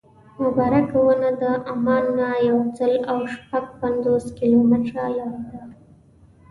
[0.43, 5.61] مبارکه ونه د عمان نه یو سل او شپږ پنځوس کیلومتره لرې ده.